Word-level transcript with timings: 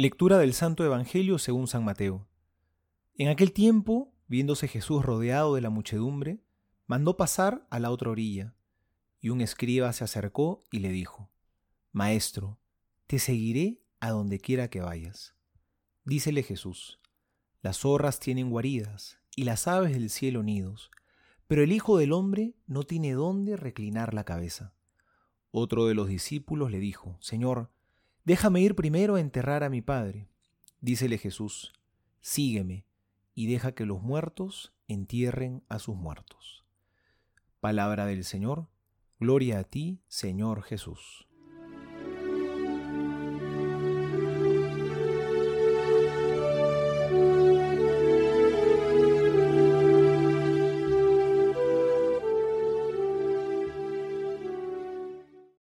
Lectura 0.00 0.38
del 0.38 0.54
Santo 0.54 0.84
Evangelio 0.84 1.40
según 1.40 1.66
San 1.66 1.84
Mateo. 1.84 2.28
En 3.16 3.26
aquel 3.26 3.52
tiempo, 3.52 4.14
viéndose 4.28 4.68
Jesús 4.68 5.04
rodeado 5.04 5.56
de 5.56 5.60
la 5.60 5.70
muchedumbre, 5.70 6.38
mandó 6.86 7.16
pasar 7.16 7.66
a 7.68 7.80
la 7.80 7.90
otra 7.90 8.10
orilla, 8.10 8.54
y 9.18 9.30
un 9.30 9.40
escriba 9.40 9.92
se 9.92 10.04
acercó 10.04 10.62
y 10.70 10.78
le 10.78 10.90
dijo, 10.90 11.32
Maestro, 11.90 12.60
te 13.08 13.18
seguiré 13.18 13.82
a 13.98 14.10
donde 14.10 14.38
quiera 14.38 14.70
que 14.70 14.82
vayas. 14.82 15.34
Dícele 16.04 16.44
Jesús, 16.44 17.00
Las 17.60 17.78
zorras 17.78 18.20
tienen 18.20 18.50
guaridas, 18.50 19.18
y 19.34 19.42
las 19.42 19.66
aves 19.66 19.94
del 19.94 20.10
cielo 20.10 20.44
nidos, 20.44 20.92
pero 21.48 21.64
el 21.64 21.72
Hijo 21.72 21.98
del 21.98 22.12
Hombre 22.12 22.54
no 22.68 22.84
tiene 22.84 23.14
dónde 23.14 23.56
reclinar 23.56 24.14
la 24.14 24.22
cabeza. 24.22 24.76
Otro 25.50 25.86
de 25.86 25.96
los 25.96 26.06
discípulos 26.06 26.70
le 26.70 26.78
dijo, 26.78 27.18
Señor, 27.20 27.72
Déjame 28.28 28.60
ir 28.60 28.74
primero 28.74 29.14
a 29.14 29.20
enterrar 29.20 29.64
a 29.64 29.70
mi 29.70 29.80
padre. 29.80 30.28
Dícele 30.82 31.16
Jesús, 31.16 31.72
sígueme 32.20 32.84
y 33.34 33.46
deja 33.46 33.72
que 33.72 33.86
los 33.86 34.02
muertos 34.02 34.74
entierren 34.86 35.64
a 35.70 35.78
sus 35.78 35.96
muertos. 35.96 36.66
Palabra 37.60 38.04
del 38.04 38.24
Señor, 38.24 38.68
gloria 39.18 39.60
a 39.60 39.64
ti, 39.64 40.02
Señor 40.08 40.62
Jesús. 40.62 41.26